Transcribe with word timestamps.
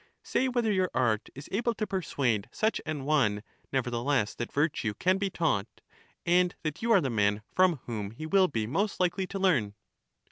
Say 0.23 0.47
whether 0.47 0.71
your 0.71 0.89
art 0.95 1.29
is 1.35 1.47
able 1.51 1.75
to 1.75 1.85
persuade 1.85 2.49
such 2.51 2.81
an 2.87 3.05
one 3.05 3.43
nevertheless 3.71 4.33
that 4.33 4.51
virtue 4.51 4.95
can 4.95 5.19
be 5.19 5.29
taught; 5.29 5.67
and 6.25 6.55
that 6.63 6.81
you 6.81 6.91
are 6.91 7.01
the 7.01 7.11
men 7.11 7.43
from 7.53 7.81
whom 7.85 8.09
he 8.09 8.25
will 8.25 8.47
be 8.47 8.65
most 8.65 8.99
likely 8.99 9.27
to 9.27 9.37
learn. 9.37 9.75